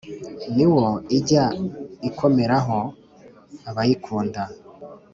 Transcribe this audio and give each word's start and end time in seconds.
ni 0.55 0.65
wo 0.73 0.85
ijya 1.17 1.43
ikomeraho 2.09 2.77
abayikunda. 3.69 4.43